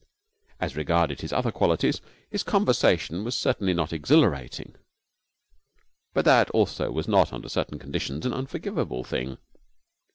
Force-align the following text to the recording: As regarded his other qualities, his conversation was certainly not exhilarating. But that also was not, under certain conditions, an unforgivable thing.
As 0.59 0.75
regarded 0.75 1.21
his 1.21 1.31
other 1.31 1.51
qualities, 1.51 2.01
his 2.31 2.41
conversation 2.41 3.23
was 3.23 3.35
certainly 3.35 3.71
not 3.75 3.93
exhilarating. 3.93 4.73
But 6.15 6.25
that 6.25 6.49
also 6.49 6.89
was 6.91 7.07
not, 7.07 7.31
under 7.31 7.49
certain 7.49 7.77
conditions, 7.77 8.25
an 8.25 8.33
unforgivable 8.33 9.03
thing. 9.03 9.37